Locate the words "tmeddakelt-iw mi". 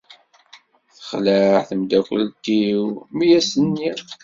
1.69-3.27